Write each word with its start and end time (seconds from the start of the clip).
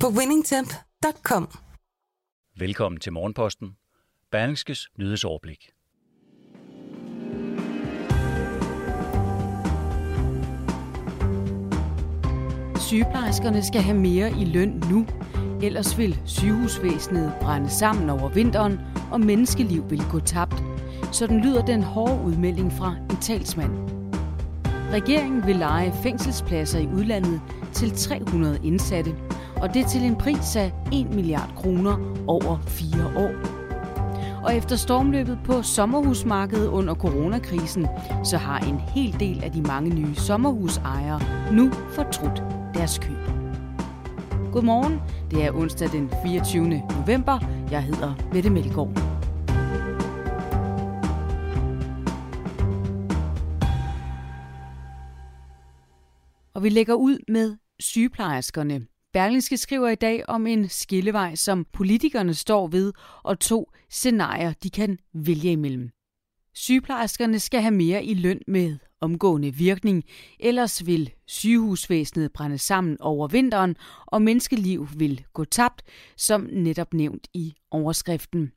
på 0.00 0.06
winningtemp.com. 0.08 1.48
Velkommen 2.58 3.00
til 3.00 3.12
Morgenposten. 3.12 3.76
Berlingskes 4.30 4.88
nyhedsoverblik. 4.98 5.70
Sygeplejerskerne 12.80 13.62
skal 13.64 13.80
have 13.80 13.98
mere 13.98 14.30
i 14.30 14.44
løn 14.44 14.82
nu, 14.90 15.06
ellers 15.62 15.98
vil 15.98 16.20
sygehusvæsenet 16.24 17.32
brænde 17.40 17.70
sammen 17.70 18.10
over 18.10 18.28
vinteren, 18.28 18.78
og 19.12 19.20
menneskeliv 19.20 19.90
vil 19.90 20.02
gå 20.10 20.20
tabt. 20.20 20.62
Sådan 21.12 21.40
lyder 21.40 21.66
den 21.66 21.82
hårde 21.82 22.22
udmelding 22.24 22.72
fra 22.72 22.96
en 23.10 23.20
talsmand. 23.20 23.72
Regeringen 24.92 25.46
vil 25.46 25.56
lege 25.56 25.92
fængselspladser 26.02 26.78
i 26.78 26.86
udlandet 26.86 27.40
til 27.72 27.90
300 27.90 28.60
indsatte, 28.64 29.14
og 29.62 29.74
det 29.74 29.86
til 29.86 30.02
en 30.02 30.16
pris 30.16 30.56
af 30.56 30.72
1 30.92 31.14
milliard 31.14 31.52
kroner 31.56 32.14
over 32.26 32.58
fire 32.66 33.06
år. 33.16 33.56
Og 34.44 34.56
efter 34.56 34.76
stormløbet 34.76 35.38
på 35.44 35.62
sommerhusmarkedet 35.62 36.68
under 36.68 36.94
coronakrisen, 36.94 37.86
så 38.24 38.36
har 38.36 38.58
en 38.58 38.78
hel 38.80 39.20
del 39.20 39.44
af 39.44 39.52
de 39.52 39.62
mange 39.62 39.94
nye 39.94 40.14
sommerhusejere 40.14 41.20
nu 41.52 41.70
fortrudt 41.72 42.42
deres 42.74 42.98
køb. 42.98 43.16
Godmorgen, 44.52 45.00
det 45.30 45.44
er 45.44 45.52
onsdag 45.52 45.88
den 45.88 46.10
24. 46.22 46.68
november. 46.68 47.38
Jeg 47.70 47.82
hedder 47.82 48.14
Mette 48.32 48.50
Melgaard. 48.50 48.88
Og 56.54 56.62
vi 56.62 56.68
lægger 56.68 56.94
ud 56.94 57.18
med 57.28 57.56
sygeplejerskerne. 57.80 58.95
Berlingske 59.16 59.56
skriver 59.56 59.88
i 59.88 59.94
dag 59.94 60.28
om 60.28 60.46
en 60.46 60.68
skillevej, 60.68 61.34
som 61.34 61.66
politikerne 61.72 62.34
står 62.34 62.66
ved, 62.66 62.92
og 63.22 63.40
to 63.40 63.70
scenarier, 63.90 64.52
de 64.62 64.70
kan 64.70 64.98
vælge 65.14 65.52
imellem. 65.52 65.90
Sygeplejerskerne 66.54 67.40
skal 67.40 67.60
have 67.60 67.74
mere 67.74 68.04
i 68.04 68.14
løn 68.14 68.40
med 68.46 68.78
omgående 69.00 69.50
virkning, 69.50 70.04
ellers 70.40 70.86
vil 70.86 71.10
sygehusvæsenet 71.26 72.32
brænde 72.32 72.58
sammen 72.58 72.96
over 73.00 73.28
vinteren, 73.28 73.76
og 74.06 74.22
menneskeliv 74.22 74.88
vil 74.96 75.24
gå 75.32 75.44
tabt, 75.44 75.82
som 76.16 76.48
netop 76.52 76.94
nævnt 76.94 77.28
i 77.34 77.54
overskriften. 77.70 78.52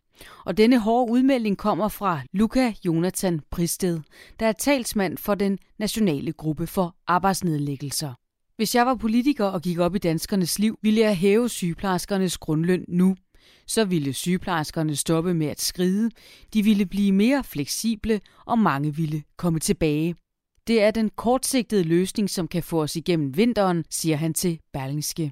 Og 0.46 0.58
denne 0.58 0.80
hårde 0.80 1.12
udmelding 1.12 1.58
kommer 1.58 1.88
fra 1.88 2.22
Luca 2.34 2.74
Jonathan 2.86 3.42
Pristed, 3.52 4.00
der 4.40 4.48
er 4.48 4.52
talsmand 4.52 5.18
for 5.18 5.36
den 5.36 5.60
nationale 5.78 6.34
gruppe 6.34 6.68
for 6.68 6.96
arbejdsnedlæggelser. 7.08 8.14
Hvis 8.60 8.76
jeg 8.76 8.86
var 8.86 8.96
politiker 8.96 9.46
og 9.46 9.62
gik 9.62 9.80
op 9.80 9.96
i 9.96 9.98
danskernes 9.98 10.60
liv, 10.60 10.80
ville 10.82 11.00
jeg 11.00 11.18
hæve 11.18 11.50
sygeplejerskernes 11.50 12.38
grundløn 12.38 12.86
nu. 12.88 13.16
Så 13.68 13.86
ville 13.86 14.14
sygeplejerskerne 14.14 14.96
stoppe 14.96 15.34
med 15.34 15.48
at 15.48 15.62
skride, 15.62 16.12
de 16.54 16.64
ville 16.64 16.86
blive 16.86 17.12
mere 17.12 17.44
fleksible, 17.44 18.22
og 18.46 18.60
mange 18.60 18.96
ville 18.96 19.24
komme 19.38 19.60
tilbage. 19.60 20.16
Det 20.68 20.82
er 20.82 20.92
den 20.92 21.10
kortsigtede 21.10 21.84
løsning, 21.84 22.30
som 22.30 22.48
kan 22.48 22.64
få 22.64 22.82
os 22.82 22.96
igennem 22.96 23.38
vinteren, 23.38 23.84
siger 23.90 24.16
han 24.16 24.34
til 24.34 24.60
Berlingske. 24.74 25.32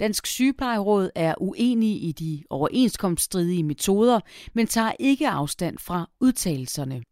Dansk 0.00 0.26
Sygeplejeråd 0.26 1.10
er 1.14 1.34
uenige 1.40 1.98
i 1.98 2.12
de 2.12 2.42
overenskomststridige 2.50 3.64
metoder, 3.64 4.20
men 4.54 4.66
tager 4.66 4.92
ikke 5.00 5.28
afstand 5.28 5.78
fra 5.78 6.10
udtalelserne. 6.20 7.02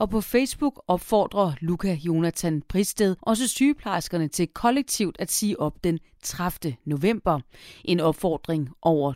Og 0.00 0.10
på 0.10 0.20
Facebook 0.20 0.82
opfordrer 0.88 1.52
Luca 1.60 1.92
Jonathan 1.92 2.62
Pristed 2.68 3.16
også 3.22 3.48
sygeplejerskerne 3.48 4.28
til 4.28 4.48
kollektivt 4.48 5.16
at 5.18 5.30
sige 5.30 5.60
op 5.60 5.84
den 5.84 5.98
30. 6.22 6.76
november. 6.84 7.40
En 7.84 8.00
opfordring 8.00 8.68
over 8.82 9.12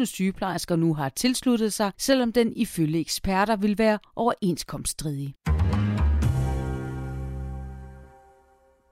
2.000 0.00 0.04
sygeplejersker 0.04 0.76
nu 0.76 0.94
har 0.94 1.08
tilsluttet 1.08 1.72
sig, 1.72 1.92
selvom 1.98 2.32
den 2.32 2.52
ifølge 2.56 3.00
eksperter 3.00 3.56
vil 3.56 3.78
være 3.78 3.98
overenskomststridig. 4.16 5.34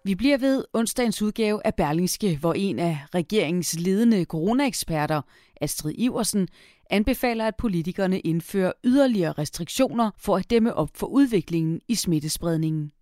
Vi 0.04 0.14
bliver 0.14 0.38
ved 0.38 0.64
onsdagens 0.72 1.22
udgave 1.22 1.66
af 1.66 1.74
Berlingske, 1.74 2.36
hvor 2.36 2.54
en 2.54 2.78
af 2.78 2.98
regeringens 3.14 3.78
ledende 3.78 4.24
coronaeksperter, 4.24 5.22
Astrid 5.60 5.94
Iversen, 5.98 6.48
anbefaler, 6.90 7.46
at 7.46 7.56
politikerne 7.56 8.20
indfører 8.20 8.72
yderligere 8.84 9.32
restriktioner 9.32 10.10
for 10.18 10.36
at 10.36 10.50
dæmme 10.50 10.74
op 10.74 10.90
for 10.94 11.06
udviklingen 11.06 11.80
i 11.88 11.94
smittespredningen. 11.94 12.92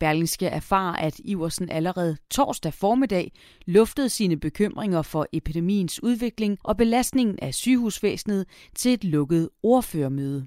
Berlingske 0.00 0.46
erfarer, 0.46 0.96
at 0.96 1.20
Iversen 1.24 1.70
allerede 1.70 2.16
torsdag 2.30 2.74
formiddag 2.74 3.32
luftede 3.66 4.08
sine 4.08 4.36
bekymringer 4.36 5.02
for 5.02 5.26
epidemiens 5.32 6.02
udvikling 6.02 6.58
og 6.64 6.76
belastningen 6.76 7.38
af 7.42 7.54
sygehusvæsenet 7.54 8.46
til 8.74 8.92
et 8.92 9.04
lukket 9.04 9.48
ordførermøde. 9.62 10.46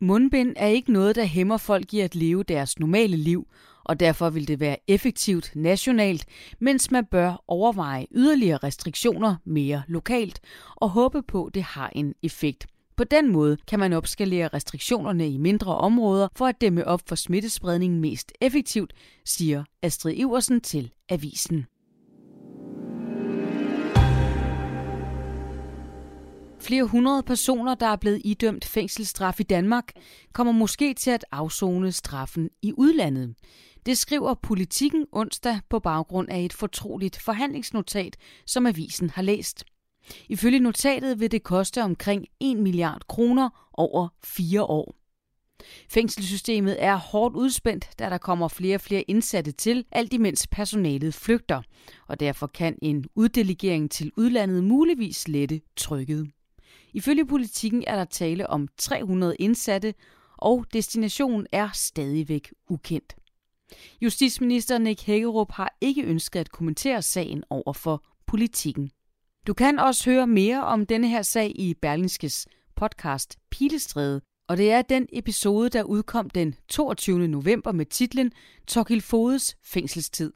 Mundbind 0.00 0.52
er 0.56 0.66
ikke 0.66 0.92
noget, 0.92 1.16
der 1.16 1.24
hæmmer 1.24 1.56
folk 1.56 1.94
i 1.94 2.00
at 2.00 2.14
leve 2.14 2.42
deres 2.42 2.78
normale 2.78 3.16
liv, 3.16 3.46
og 3.84 4.00
derfor 4.00 4.30
vil 4.30 4.48
det 4.48 4.60
være 4.60 4.76
effektivt 4.88 5.52
nationalt, 5.54 6.26
mens 6.60 6.90
man 6.90 7.04
bør 7.04 7.44
overveje 7.48 8.06
yderligere 8.12 8.58
restriktioner 8.58 9.36
mere 9.44 9.82
lokalt 9.88 10.40
og 10.76 10.90
håbe 10.90 11.22
på, 11.22 11.44
at 11.44 11.54
det 11.54 11.62
har 11.62 11.90
en 11.94 12.14
effekt. 12.22 12.66
På 12.96 13.04
den 13.04 13.32
måde 13.32 13.56
kan 13.68 13.78
man 13.78 13.92
opskalere 13.92 14.48
restriktionerne 14.48 15.28
i 15.28 15.36
mindre 15.36 15.76
områder 15.76 16.28
for 16.36 16.46
at 16.46 16.60
dæmme 16.60 16.86
op 16.86 17.00
for 17.06 17.14
smittespredningen 17.14 18.00
mest 18.00 18.32
effektivt, 18.40 18.92
siger 19.24 19.64
Astrid 19.82 20.14
Iversen 20.16 20.60
til 20.60 20.90
Avisen. 21.08 21.66
Flere 26.60 26.84
hundrede 26.84 27.22
personer, 27.22 27.74
der 27.74 27.86
er 27.86 27.96
blevet 27.96 28.20
idømt 28.24 28.64
fængselsstraf 28.64 29.40
i 29.40 29.42
Danmark, 29.42 29.92
kommer 30.32 30.52
måske 30.52 30.94
til 30.94 31.10
at 31.10 31.24
afzone 31.32 31.92
straffen 31.92 32.48
i 32.62 32.72
udlandet. 32.76 33.34
Det 33.86 33.98
skriver 33.98 34.34
politikken 34.34 35.06
onsdag 35.12 35.60
på 35.68 35.78
baggrund 35.78 36.28
af 36.28 36.40
et 36.40 36.52
fortroligt 36.52 37.20
forhandlingsnotat, 37.20 38.16
som 38.46 38.66
avisen 38.66 39.10
har 39.10 39.22
læst. 39.22 39.64
Ifølge 40.28 40.58
notatet 40.58 41.20
vil 41.20 41.30
det 41.30 41.42
koste 41.42 41.82
omkring 41.82 42.26
1 42.40 42.56
milliard 42.56 43.02
kroner 43.08 43.68
over 43.72 44.08
fire 44.24 44.62
år. 44.62 44.94
Fængselssystemet 45.88 46.82
er 46.84 46.96
hårdt 46.96 47.36
udspændt, 47.36 47.90
da 47.98 48.10
der 48.10 48.18
kommer 48.18 48.48
flere 48.48 48.74
og 48.74 48.80
flere 48.80 49.02
indsatte 49.02 49.52
til, 49.52 49.84
alt 49.92 50.12
imens 50.12 50.46
personalet 50.46 51.14
flygter, 51.14 51.62
og 52.08 52.20
derfor 52.20 52.46
kan 52.46 52.78
en 52.82 53.04
uddelegering 53.14 53.90
til 53.90 54.12
udlandet 54.16 54.64
muligvis 54.64 55.28
lette 55.28 55.60
trykket. 55.76 56.30
Ifølge 56.92 57.26
politikken 57.26 57.84
er 57.86 57.96
der 57.96 58.04
tale 58.04 58.50
om 58.50 58.68
300 58.76 59.36
indsatte, 59.38 59.94
og 60.36 60.66
destinationen 60.72 61.46
er 61.52 61.68
stadigvæk 61.74 62.52
ukendt. 62.68 63.14
Justitsminister 64.00 64.78
Nick 64.78 65.02
Hækkerup 65.02 65.52
har 65.52 65.76
ikke 65.80 66.02
ønsket 66.02 66.40
at 66.40 66.50
kommentere 66.50 67.02
sagen 67.02 67.44
over 67.50 67.72
for 67.72 68.04
politikken. 68.26 68.90
Du 69.46 69.54
kan 69.54 69.78
også 69.78 70.10
høre 70.10 70.26
mere 70.26 70.64
om 70.64 70.86
denne 70.86 71.08
her 71.08 71.22
sag 71.22 71.52
i 71.54 71.74
Berlingskes 71.74 72.46
podcast 72.76 73.38
Pilestræde, 73.50 74.20
og 74.48 74.56
det 74.56 74.72
er 74.72 74.82
den 74.82 75.06
episode, 75.12 75.68
der 75.68 75.82
udkom 75.82 76.30
den 76.30 76.54
22. 76.68 77.28
november 77.28 77.72
med 77.72 77.86
titlen 77.86 78.32
Torkil 78.66 79.00
Fodes 79.00 79.56
fængselstid. 79.64 80.32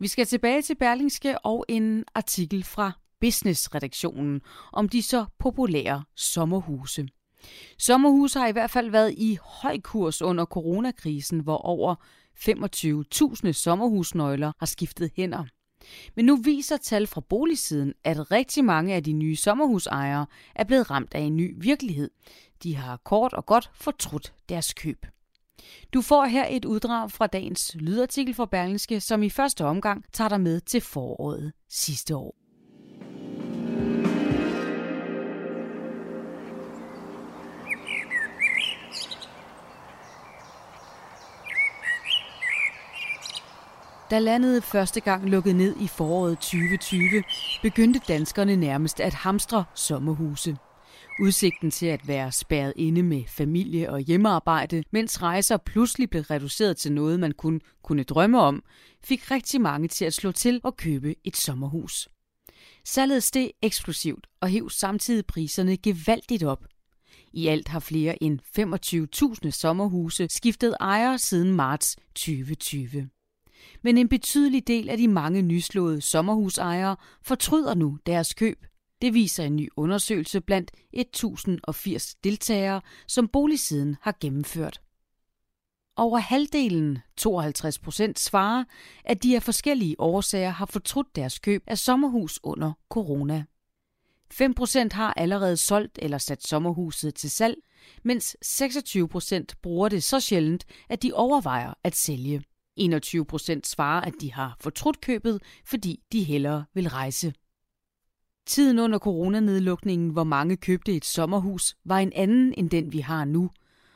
Vi 0.00 0.08
skal 0.08 0.26
tilbage 0.26 0.62
til 0.62 0.74
Berlingske 0.74 1.38
og 1.38 1.64
en 1.68 2.04
artikel 2.14 2.64
fra 2.64 2.92
Business-redaktionen 3.20 4.40
om 4.72 4.88
de 4.88 5.02
så 5.02 5.24
populære 5.38 6.04
sommerhuse. 6.16 7.06
Sommerhuse 7.78 8.38
har 8.38 8.46
i 8.46 8.52
hvert 8.52 8.70
fald 8.70 8.90
været 8.90 9.14
i 9.16 9.38
høj 9.42 9.80
kurs 9.80 10.22
under 10.22 10.44
coronakrisen, 10.44 11.40
hvor 11.40 11.56
over 11.56 11.94
25.000 12.38 13.52
sommerhusnøgler 13.52 14.52
har 14.58 14.66
skiftet 14.66 15.10
hænder. 15.16 15.44
Men 16.16 16.24
nu 16.24 16.36
viser 16.36 16.76
tal 16.76 17.06
fra 17.06 17.20
boligsiden, 17.20 17.94
at 18.04 18.30
rigtig 18.30 18.64
mange 18.64 18.94
af 18.94 19.04
de 19.04 19.12
nye 19.12 19.36
sommerhusejere 19.36 20.26
er 20.54 20.64
blevet 20.64 20.90
ramt 20.90 21.14
af 21.14 21.20
en 21.20 21.36
ny 21.36 21.54
virkelighed. 21.56 22.10
De 22.62 22.76
har 22.76 22.96
kort 22.96 23.32
og 23.32 23.46
godt 23.46 23.70
fortrudt 23.74 24.34
deres 24.48 24.74
køb. 24.74 25.06
Du 25.94 26.02
får 26.02 26.24
her 26.24 26.46
et 26.50 26.64
uddrag 26.64 27.10
fra 27.10 27.26
dagens 27.26 27.74
lydartikel 27.74 28.34
fra 28.34 28.46
Berlingske, 28.46 29.00
som 29.00 29.22
i 29.22 29.30
første 29.30 29.64
omgang 29.64 30.04
tager 30.12 30.28
dig 30.28 30.40
med 30.40 30.60
til 30.60 30.80
foråret 30.80 31.52
sidste 31.68 32.16
år. 32.16 32.41
Da 44.12 44.18
landet 44.18 44.64
første 44.64 45.00
gang 45.00 45.28
lukkede 45.30 45.56
ned 45.56 45.76
i 45.80 45.86
foråret 45.86 46.38
2020, 46.38 47.22
begyndte 47.62 48.00
danskerne 48.08 48.56
nærmest 48.56 49.00
at 49.00 49.14
hamstre 49.14 49.64
sommerhuse. 49.74 50.56
Udsigten 51.22 51.70
til 51.70 51.86
at 51.86 52.08
være 52.08 52.32
spærret 52.32 52.72
inde 52.76 53.02
med 53.02 53.22
familie 53.28 53.90
og 53.90 54.00
hjemmearbejde, 54.00 54.82
mens 54.90 55.22
rejser 55.22 55.56
pludselig 55.56 56.10
blev 56.10 56.22
reduceret 56.22 56.76
til 56.76 56.92
noget, 56.92 57.20
man 57.20 57.32
kun 57.32 57.60
kunne 57.82 58.02
drømme 58.02 58.40
om, 58.40 58.62
fik 59.04 59.30
rigtig 59.30 59.60
mange 59.60 59.88
til 59.88 60.04
at 60.04 60.14
slå 60.14 60.32
til 60.32 60.60
og 60.64 60.76
købe 60.76 61.14
et 61.24 61.36
sommerhus. 61.36 62.08
Salget 62.84 63.22
steg 63.22 63.50
eksplosivt 63.62 64.26
og 64.40 64.48
hæv 64.48 64.70
samtidig 64.70 65.26
priserne 65.26 65.76
gevaldigt 65.76 66.42
op. 66.42 66.64
I 67.32 67.46
alt 67.46 67.68
har 67.68 67.80
flere 67.80 68.22
end 68.22 68.38
25.000 69.44 69.50
sommerhuse 69.50 70.26
skiftet 70.30 70.76
ejer 70.80 71.16
siden 71.16 71.52
marts 71.52 71.96
2020 72.14 73.08
men 73.82 73.98
en 73.98 74.08
betydelig 74.08 74.66
del 74.66 74.88
af 74.88 74.96
de 74.98 75.08
mange 75.08 75.42
nyslåede 75.42 76.00
sommerhusejere 76.00 76.96
fortryder 77.22 77.74
nu 77.74 77.98
deres 78.06 78.34
køb. 78.34 78.66
Det 79.02 79.14
viser 79.14 79.44
en 79.44 79.56
ny 79.56 79.68
undersøgelse 79.76 80.40
blandt 80.40 80.70
1080 80.92 82.14
deltagere, 82.14 82.80
som 83.06 83.28
boligsiden 83.28 83.96
har 84.00 84.16
gennemført. 84.20 84.80
Over 85.96 86.18
halvdelen, 86.18 86.98
52 87.16 87.78
procent, 87.78 88.18
svarer, 88.18 88.64
at 89.04 89.22
de 89.22 89.36
af 89.36 89.42
forskellige 89.42 90.00
årsager 90.00 90.50
har 90.50 90.66
fortrudt 90.66 91.16
deres 91.16 91.38
køb 91.38 91.62
af 91.66 91.78
sommerhus 91.78 92.40
under 92.42 92.72
corona. 92.88 93.44
5 94.30 94.54
procent 94.54 94.92
har 94.92 95.14
allerede 95.16 95.56
solgt 95.56 95.98
eller 96.02 96.18
sat 96.18 96.46
sommerhuset 96.46 97.14
til 97.14 97.30
salg, 97.30 97.56
mens 98.02 98.36
26 98.42 99.08
procent 99.08 99.56
bruger 99.62 99.88
det 99.88 100.02
så 100.02 100.20
sjældent, 100.20 100.64
at 100.88 101.02
de 101.02 101.12
overvejer 101.12 101.74
at 101.84 101.96
sælge. 101.96 102.42
21 102.84 103.24
procent 103.24 103.66
svarer, 103.66 104.00
at 104.00 104.12
de 104.20 104.32
har 104.32 104.56
fortrudt 104.60 105.00
købet, 105.00 105.42
fordi 105.64 106.00
de 106.12 106.22
hellere 106.22 106.64
vil 106.74 106.88
rejse. 106.88 107.34
Tiden 108.46 108.78
under 108.78 108.98
coronanedlukningen, 108.98 110.10
hvor 110.10 110.24
mange 110.24 110.56
købte 110.56 110.94
et 110.96 111.04
sommerhus, 111.04 111.76
var 111.84 111.98
en 111.98 112.12
anden 112.12 112.54
end 112.56 112.70
den, 112.70 112.92
vi 112.92 112.98
har 112.98 113.24
nu. 113.24 113.50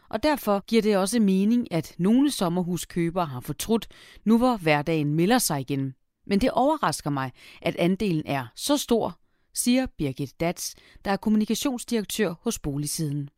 Og 0.08 0.22
derfor 0.22 0.64
giver 0.66 0.82
det 0.82 0.96
også 0.96 1.20
mening, 1.20 1.72
at 1.72 1.94
nogle 1.98 2.30
sommerhuskøbere 2.30 3.26
har 3.26 3.40
fortrudt, 3.40 3.88
nu 4.24 4.38
hvor 4.38 4.56
hverdagen 4.56 5.14
melder 5.14 5.38
sig 5.38 5.60
igen. 5.60 5.94
Men 6.26 6.40
det 6.40 6.50
overrasker 6.50 7.10
mig, 7.10 7.32
at 7.62 7.76
andelen 7.76 8.22
er 8.26 8.46
så 8.56 8.76
stor, 8.76 9.18
siger 9.54 9.86
Birgit 9.98 10.40
Dats, 10.40 10.74
der 11.04 11.10
er 11.10 11.16
kommunikationsdirektør 11.16 12.34
hos 12.40 12.58
Boligsiden. 12.58 13.30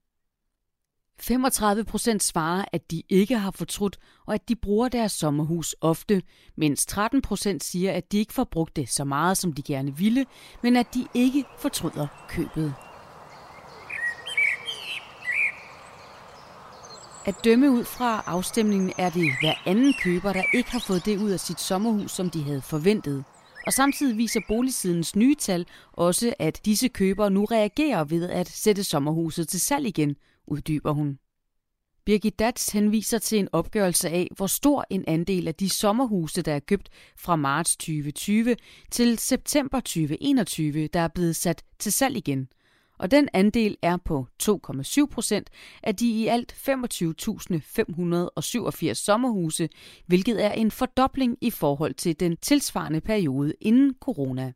35 1.21 1.85
procent 1.85 2.23
svarer, 2.23 2.65
at 2.73 2.91
de 2.91 3.03
ikke 3.09 3.39
har 3.39 3.51
fortrudt, 3.51 3.99
og 4.27 4.35
at 4.35 4.49
de 4.49 4.57
bruger 4.57 4.89
deres 4.89 5.13
sommerhus 5.13 5.77
ofte, 5.81 6.23
mens 6.57 6.87
13 6.87 7.23
procent 7.23 7.65
siger, 7.65 7.93
at 7.93 8.13
de 8.13 8.19
ikke 8.19 8.33
får 8.33 8.45
brugt 8.45 8.77
det 8.77 8.89
så 8.89 9.05
meget, 9.05 9.39
som 9.39 9.53
de 9.53 9.63
gerne 9.63 9.97
ville, 9.97 10.27
men 10.63 10.77
at 10.77 10.95
de 10.95 11.07
ikke 11.15 11.45
fortryder 11.59 12.07
købet. 12.29 12.75
At 17.27 17.45
dømme 17.45 17.71
ud 17.71 17.85
fra 17.85 18.23
afstemningen 18.27 18.93
er 18.99 19.11
det 19.11 19.33
hver 19.41 19.55
anden 19.67 19.95
køber, 20.03 20.33
der 20.33 20.43
ikke 20.55 20.71
har 20.71 20.85
fået 20.87 21.05
det 21.05 21.19
ud 21.19 21.31
af 21.31 21.41
sit 21.41 21.61
sommerhus, 21.61 22.11
som 22.11 22.31
de 22.31 22.43
havde 22.43 22.63
forventet. 22.63 23.25
Og 23.67 23.73
samtidig 23.73 24.17
viser 24.17 24.41
boligsidens 24.49 25.17
nye 25.17 25.35
tal 25.35 25.67
også, 25.93 26.35
at 26.39 26.61
disse 26.65 26.89
købere 26.89 27.31
nu 27.31 27.45
reagerer 27.45 28.05
ved 28.05 28.31
at 28.31 28.49
sætte 28.49 28.85
sommerhuset 28.85 29.49
til 29.49 29.61
salg 29.61 29.87
igen, 29.87 30.17
uddyber 30.49 30.93
hun. 30.93 31.19
Birgit 32.05 32.39
Dats 32.39 32.73
henviser 32.73 33.19
til 33.19 33.39
en 33.39 33.49
opgørelse 33.53 34.09
af, 34.09 34.29
hvor 34.37 34.47
stor 34.47 34.85
en 34.91 35.05
andel 35.07 35.49
af 35.49 35.55
de 35.55 35.69
sommerhuse, 35.69 36.43
der 36.43 36.55
er 36.55 36.61
købt 36.61 36.89
fra 37.17 37.37
marts 37.37 37.77
2020 37.77 38.57
til 38.91 39.19
september 39.19 39.81
2021, 39.81 40.87
der 40.87 41.01
er 41.01 41.09
blevet 41.09 41.37
sat 41.37 41.65
til 41.79 41.93
salg 41.93 42.17
igen. 42.17 42.49
Og 42.99 43.11
den 43.11 43.29
andel 43.33 43.77
er 43.83 43.97
på 43.97 44.27
2,7 44.43 45.07
procent 45.07 45.51
af 45.83 45.97
de 45.97 46.11
i 46.11 46.27
alt 46.27 46.53
25.587 46.53 48.95
sommerhuse, 48.95 49.69
hvilket 50.07 50.45
er 50.45 50.53
en 50.53 50.71
fordobling 50.71 51.37
i 51.41 51.51
forhold 51.51 51.95
til 51.95 52.21
den 52.21 52.37
tilsvarende 52.37 53.01
periode 53.01 53.55
inden 53.61 53.95
corona. 54.01 54.53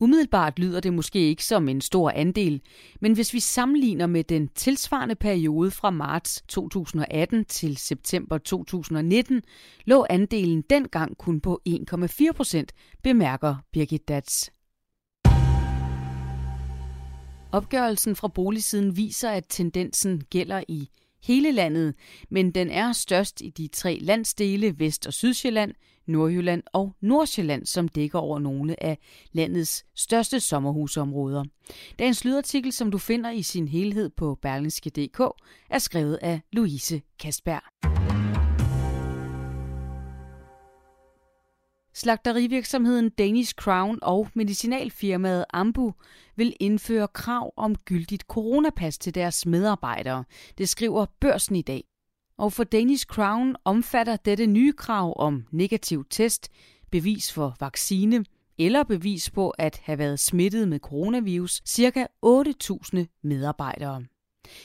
Umiddelbart 0.00 0.58
lyder 0.58 0.80
det 0.80 0.92
måske 0.92 1.18
ikke 1.28 1.44
som 1.44 1.68
en 1.68 1.80
stor 1.80 2.10
andel, 2.10 2.62
men 3.00 3.12
hvis 3.12 3.34
vi 3.34 3.40
sammenligner 3.40 4.06
med 4.06 4.24
den 4.24 4.48
tilsvarende 4.48 5.14
periode 5.14 5.70
fra 5.70 5.90
marts 5.90 6.42
2018 6.48 7.44
til 7.44 7.76
september 7.76 8.38
2019, 8.38 9.42
lå 9.84 10.06
andelen 10.10 10.62
dengang 10.70 11.18
kun 11.18 11.40
på 11.40 11.60
1,4 11.68 12.32
procent, 12.32 12.72
bemærker 13.02 13.56
Birgit 13.72 14.08
Dats. 14.08 14.52
Opgørelsen 17.52 18.16
fra 18.16 18.28
boligsiden 18.28 18.96
viser, 18.96 19.30
at 19.30 19.44
tendensen 19.48 20.22
gælder 20.30 20.62
i 20.68 20.88
hele 21.22 21.52
landet, 21.52 21.94
men 22.30 22.50
den 22.50 22.70
er 22.70 22.92
størst 22.92 23.40
i 23.40 23.50
de 23.50 23.68
tre 23.68 23.98
landsdele 24.00 24.78
Vest- 24.78 25.06
og 25.06 25.12
Sydsjælland, 25.12 25.72
Nordjylland 26.06 26.62
og 26.72 26.96
Nordsjælland, 27.00 27.66
som 27.66 27.88
dækker 27.88 28.18
over 28.18 28.38
nogle 28.38 28.82
af 28.82 28.98
landets 29.32 29.86
største 29.94 30.40
sommerhusområder. 30.40 31.44
Dagens 31.98 32.24
lydartikel, 32.24 32.72
som 32.72 32.90
du 32.90 32.98
finder 32.98 33.30
i 33.30 33.42
sin 33.42 33.68
helhed 33.68 34.10
på 34.10 34.38
berlingske.dk, 34.42 35.20
er 35.70 35.78
skrevet 35.78 36.18
af 36.22 36.40
Louise 36.52 37.02
Kastberg. 37.20 37.62
Slagterivirksomheden 41.94 43.10
Danish 43.10 43.54
Crown 43.54 43.98
og 44.02 44.28
medicinalfirmaet 44.34 45.44
Ambu 45.52 45.94
vil 46.36 46.56
indføre 46.60 47.08
krav 47.08 47.52
om 47.56 47.74
gyldigt 47.74 48.22
coronapas 48.22 48.98
til 48.98 49.14
deres 49.14 49.46
medarbejdere. 49.46 50.24
Det 50.58 50.68
skriver 50.68 51.06
børsen 51.20 51.56
i 51.56 51.62
dag. 51.62 51.84
Og 52.38 52.52
for 52.52 52.64
Danish 52.64 53.06
Crown 53.06 53.56
omfatter 53.64 54.16
dette 54.16 54.46
nye 54.46 54.72
krav 54.72 55.14
om 55.16 55.44
negativ 55.50 56.04
test, 56.10 56.48
bevis 56.90 57.32
for 57.32 57.56
vaccine 57.60 58.24
eller 58.58 58.84
bevis 58.84 59.30
på 59.30 59.50
at 59.50 59.80
have 59.84 59.98
været 59.98 60.20
smittet 60.20 60.68
med 60.68 60.78
coronavirus 60.78 61.62
ca. 61.68 62.06
8.000 62.26 63.20
medarbejdere. 63.22 64.04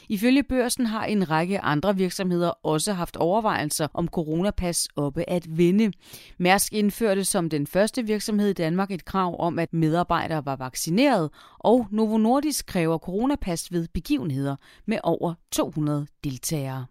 Ifølge 0.09 0.43
børsen 0.43 0.85
har 0.85 1.05
en 1.05 1.29
række 1.29 1.59
andre 1.59 1.95
virksomheder 1.95 2.49
også 2.49 2.93
haft 2.93 3.17
overvejelser 3.17 3.87
om 3.93 4.07
coronapas 4.07 4.87
oppe 4.95 5.29
at 5.29 5.57
vinde. 5.57 5.91
Mærsk 6.37 6.73
indførte 6.73 7.25
som 7.25 7.49
den 7.49 7.67
første 7.67 8.05
virksomhed 8.05 8.49
i 8.49 8.53
Danmark 8.53 8.91
et 8.91 9.05
krav 9.05 9.35
om, 9.39 9.59
at 9.59 9.73
medarbejdere 9.73 10.45
var 10.45 10.55
vaccineret, 10.55 11.29
og 11.59 11.87
Novo 11.91 12.17
Nordisk 12.17 12.65
kræver 12.65 12.97
coronapas 12.97 13.71
ved 13.71 13.87
begivenheder 13.93 14.55
med 14.85 14.97
over 15.03 15.33
200 15.51 16.07
deltagere. 16.23 16.85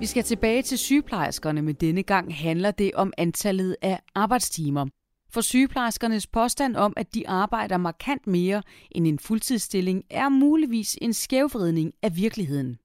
Vi 0.00 0.06
skal 0.06 0.24
tilbage 0.24 0.62
til 0.62 0.78
sygeplejerskerne, 0.78 1.62
men 1.62 1.74
denne 1.74 2.02
gang 2.02 2.34
handler 2.34 2.70
det 2.70 2.90
om 2.94 3.12
antallet 3.18 3.76
af 3.82 4.00
arbejdstimer. 4.14 4.86
For 5.30 5.40
sygeplejerskernes 5.40 6.26
påstand 6.26 6.76
om, 6.76 6.92
at 6.96 7.14
de 7.14 7.28
arbejder 7.28 7.76
markant 7.76 8.26
mere 8.26 8.62
end 8.90 9.06
en 9.06 9.18
fuldtidsstilling, 9.18 10.04
er 10.10 10.28
muligvis 10.28 10.98
en 11.02 11.12
skævvridning 11.12 11.92
af 12.02 12.16
virkeligheden. 12.16 12.76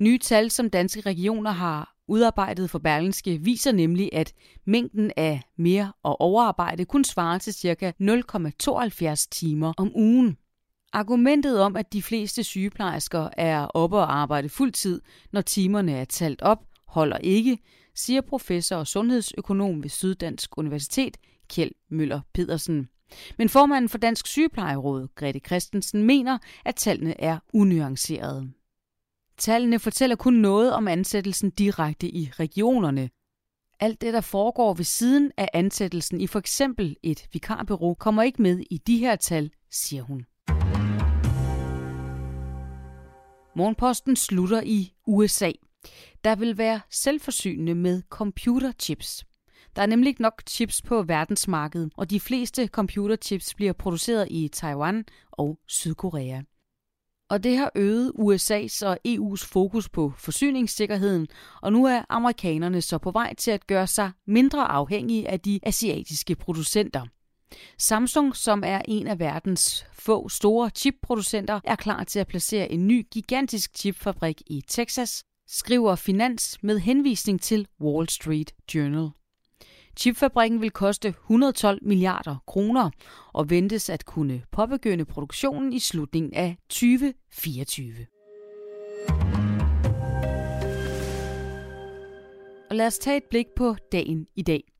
Nye 0.00 0.18
tal, 0.18 0.50
som 0.50 0.70
danske 0.70 1.00
regioner 1.00 1.50
har 1.50 1.94
udarbejdet 2.08 2.70
for 2.70 2.78
Berlingske, 2.78 3.38
viser 3.38 3.72
nemlig, 3.72 4.10
at 4.12 4.32
mængden 4.66 5.12
af 5.16 5.42
mere- 5.58 5.92
og 6.02 6.20
overarbejde 6.20 6.84
kun 6.84 7.04
svarer 7.04 7.38
til 7.38 7.54
ca. 7.54 7.92
0,72 8.00 9.28
timer 9.30 9.72
om 9.76 9.92
ugen. 9.94 10.36
Argumentet 10.96 11.60
om, 11.60 11.76
at 11.76 11.92
de 11.92 12.02
fleste 12.02 12.44
sygeplejersker 12.44 13.28
er 13.32 13.66
oppe 13.66 13.96
og 13.96 14.16
arbejde 14.16 14.48
fuldtid, 14.48 15.00
når 15.32 15.40
timerne 15.40 15.92
er 15.92 16.04
talt 16.04 16.42
op, 16.42 16.64
holder 16.88 17.18
ikke, 17.18 17.58
siger 17.94 18.20
professor 18.20 18.76
og 18.76 18.86
sundhedsøkonom 18.86 19.82
ved 19.82 19.90
Syddansk 19.90 20.58
Universitet, 20.58 21.16
Kjeld 21.48 21.72
Møller 21.90 22.20
Pedersen. 22.34 22.88
Men 23.38 23.48
formanden 23.48 23.88
for 23.88 23.98
Dansk 23.98 24.26
Sygeplejeråd, 24.26 25.08
Grete 25.14 25.38
Christensen, 25.38 26.02
mener, 26.02 26.38
at 26.64 26.74
tallene 26.74 27.20
er 27.20 27.38
unuancerede. 27.52 28.50
Tallene 29.38 29.78
fortæller 29.78 30.16
kun 30.16 30.34
noget 30.34 30.72
om 30.72 30.88
ansættelsen 30.88 31.50
direkte 31.50 32.08
i 32.08 32.30
regionerne. 32.32 33.10
Alt 33.80 34.00
det, 34.00 34.14
der 34.14 34.20
foregår 34.20 34.74
ved 34.74 34.84
siden 34.84 35.32
af 35.36 35.48
ansættelsen 35.54 36.20
i 36.20 36.26
for 36.26 36.38
eksempel 36.38 36.96
et 37.02 37.28
vikarbyrå, 37.32 37.94
kommer 37.94 38.22
ikke 38.22 38.42
med 38.42 38.64
i 38.70 38.78
de 38.78 38.98
her 38.98 39.16
tal, 39.16 39.50
siger 39.70 40.02
hun. 40.02 40.26
Morgenposten 43.56 44.16
slutter 44.16 44.62
i 44.64 44.92
USA. 45.06 45.52
Der 46.24 46.36
vil 46.36 46.58
være 46.58 46.80
selvforsynende 46.90 47.74
med 47.74 48.02
computerchips. 48.10 49.24
Der 49.76 49.82
er 49.82 49.86
nemlig 49.86 50.08
ikke 50.08 50.22
nok 50.22 50.42
chips 50.48 50.82
på 50.82 51.02
verdensmarkedet, 51.02 51.92
og 51.96 52.10
de 52.10 52.20
fleste 52.20 52.66
computerchips 52.66 53.54
bliver 53.54 53.72
produceret 53.72 54.28
i 54.30 54.48
Taiwan 54.48 55.04
og 55.30 55.58
Sydkorea. 55.66 56.42
Og 57.30 57.44
det 57.44 57.56
har 57.56 57.70
øget 57.74 58.12
USA's 58.18 58.86
og 58.86 58.98
EU's 59.08 59.46
fokus 59.46 59.88
på 59.88 60.12
forsyningssikkerheden, 60.18 61.28
og 61.62 61.72
nu 61.72 61.84
er 61.84 62.02
amerikanerne 62.08 62.80
så 62.80 62.98
på 62.98 63.10
vej 63.10 63.34
til 63.34 63.50
at 63.50 63.66
gøre 63.66 63.86
sig 63.86 64.10
mindre 64.26 64.68
afhængige 64.68 65.28
af 65.28 65.40
de 65.40 65.60
asiatiske 65.62 66.34
producenter. 66.34 67.06
Samsung, 67.78 68.36
som 68.36 68.62
er 68.66 68.80
en 68.88 69.06
af 69.06 69.18
verdens 69.18 69.86
få 69.92 70.28
store 70.28 70.70
chipproducenter, 70.70 71.60
er 71.64 71.76
klar 71.76 72.04
til 72.04 72.18
at 72.18 72.26
placere 72.26 72.72
en 72.72 72.86
ny 72.86 73.06
gigantisk 73.10 73.70
chipfabrik 73.76 74.42
i 74.46 74.62
Texas, 74.68 75.24
skriver 75.46 75.96
Finans 75.96 76.62
med 76.62 76.78
henvisning 76.78 77.40
til 77.40 77.66
Wall 77.80 78.08
Street 78.08 78.54
Journal. 78.74 79.10
Chipfabrikken 79.96 80.60
vil 80.60 80.70
koste 80.70 81.08
112 81.08 81.78
milliarder 81.82 82.36
kroner 82.46 82.90
og 83.32 83.50
ventes 83.50 83.90
at 83.90 84.04
kunne 84.04 84.42
påbegynde 84.52 85.04
produktionen 85.04 85.72
i 85.72 85.78
slutningen 85.78 86.34
af 86.34 86.56
2024. 86.68 88.06
Og 92.70 92.76
lad 92.76 92.86
os 92.86 92.98
tage 92.98 93.16
et 93.16 93.24
blik 93.30 93.46
på 93.56 93.76
dagen 93.92 94.26
i 94.36 94.42
dag. 94.42 94.75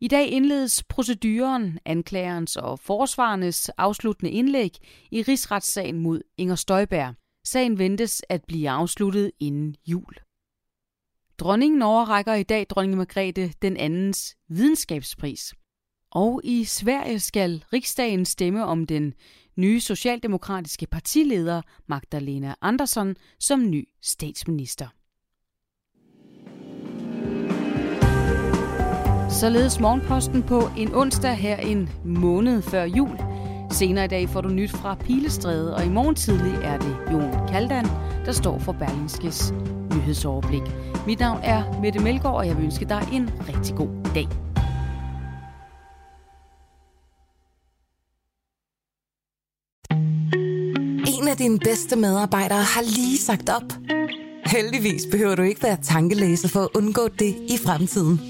I 0.00 0.08
dag 0.08 0.28
indledes 0.28 0.82
proceduren, 0.88 1.78
anklagerens 1.84 2.56
og 2.56 2.78
forsvarernes 2.78 3.68
afsluttende 3.68 4.32
indlæg 4.32 4.70
i 5.10 5.22
rigsretssagen 5.22 5.98
mod 5.98 6.20
Inger 6.36 6.54
Støjberg. 6.54 7.14
Sagen 7.44 7.78
ventes 7.78 8.22
at 8.28 8.44
blive 8.44 8.70
afsluttet 8.70 9.30
inden 9.40 9.76
jul. 9.86 10.14
Dronningen 11.38 11.82
overrækker 11.82 12.34
i 12.34 12.42
dag 12.42 12.66
dronning 12.70 12.96
Margrethe 12.96 13.52
den 13.62 13.76
andens 13.76 14.36
videnskabspris. 14.48 15.54
Og 16.10 16.40
i 16.44 16.64
Sverige 16.64 17.20
skal 17.20 17.64
riksdagen 17.72 18.24
stemme 18.24 18.64
om 18.64 18.86
den 18.86 19.14
nye 19.56 19.80
socialdemokratiske 19.80 20.86
partileder 20.86 21.62
Magdalena 21.86 22.54
Andersson 22.60 23.16
som 23.38 23.70
ny 23.70 23.88
statsminister. 24.02 24.88
Således 29.40 29.80
morgenposten 29.80 30.42
på 30.42 30.70
en 30.76 30.94
onsdag 30.94 31.34
her 31.34 31.56
en 31.56 31.88
måned 32.04 32.62
før 32.62 32.84
jul. 32.84 33.18
Senere 33.70 34.04
i 34.04 34.08
dag 34.08 34.28
får 34.28 34.40
du 34.40 34.48
nyt 34.48 34.70
fra 34.70 34.94
Pilestræde, 34.94 35.74
og 35.76 35.84
i 35.84 35.88
morgen 35.88 36.14
tidlig 36.14 36.54
er 36.62 36.78
det 36.78 36.96
Jon 37.12 37.48
Kaldan, 37.48 37.86
der 38.24 38.32
står 38.32 38.58
for 38.58 38.72
Berlingskes 38.72 39.54
nyhedsoverblik. 39.94 40.62
Mit 41.06 41.18
navn 41.18 41.40
er 41.42 41.80
Mette 41.82 41.98
Melgaard, 41.98 42.36
og 42.36 42.46
jeg 42.46 42.56
vil 42.56 42.64
ønske 42.64 42.84
dig 42.84 43.08
en 43.12 43.30
rigtig 43.48 43.76
god 43.76 43.88
dag. 44.14 44.28
En 51.20 51.28
af 51.28 51.36
dine 51.36 51.58
bedste 51.58 51.96
medarbejdere 51.96 52.62
har 52.62 52.82
lige 52.82 53.18
sagt 53.18 53.48
op. 53.48 53.72
Heldigvis 54.46 55.02
behøver 55.10 55.34
du 55.34 55.42
ikke 55.42 55.62
være 55.62 55.76
tankelæser 55.82 56.48
for 56.48 56.60
at 56.60 56.68
undgå 56.74 57.08
det 57.18 57.36
i 57.48 57.58
fremtiden. 57.66 58.29